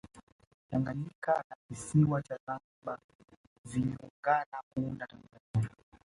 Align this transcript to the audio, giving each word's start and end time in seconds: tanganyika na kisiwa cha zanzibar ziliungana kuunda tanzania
tanganyika 0.69 1.43
na 1.49 1.55
kisiwa 1.67 2.21
cha 2.21 2.37
zanzibar 2.47 2.99
ziliungana 3.65 4.57
kuunda 4.73 5.07
tanzania 5.07 5.69